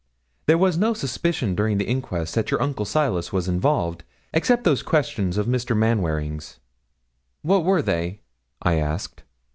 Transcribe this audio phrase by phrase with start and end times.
[0.47, 4.81] There was no suspicion during the inquest that your uncle Silas was involved, except those
[4.81, 5.77] questions of Mr.
[5.77, 6.57] Manwaring's.'
[7.43, 8.21] 'What were they?'
[8.63, 9.21] I asked.